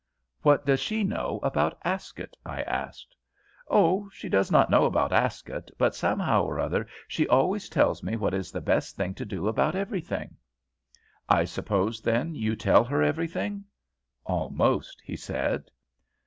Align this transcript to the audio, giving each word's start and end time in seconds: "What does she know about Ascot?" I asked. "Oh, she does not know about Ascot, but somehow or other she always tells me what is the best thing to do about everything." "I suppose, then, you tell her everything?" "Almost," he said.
"What 0.41 0.65
does 0.65 0.79
she 0.79 1.03
know 1.03 1.39
about 1.43 1.77
Ascot?" 1.85 2.35
I 2.43 2.63
asked. 2.63 3.15
"Oh, 3.69 4.09
she 4.11 4.29
does 4.29 4.49
not 4.49 4.71
know 4.71 4.85
about 4.85 5.11
Ascot, 5.13 5.69
but 5.77 5.93
somehow 5.93 6.41
or 6.41 6.59
other 6.59 6.87
she 7.07 7.27
always 7.27 7.69
tells 7.69 8.01
me 8.01 8.15
what 8.15 8.33
is 8.33 8.51
the 8.51 8.61
best 8.61 8.95
thing 8.95 9.13
to 9.13 9.25
do 9.25 9.47
about 9.47 9.75
everything." 9.75 10.37
"I 11.29 11.43
suppose, 11.45 12.01
then, 12.01 12.33
you 12.33 12.55
tell 12.55 12.83
her 12.83 13.03
everything?" 13.03 13.63
"Almost," 14.25 15.03
he 15.05 15.15
said. 15.15 15.65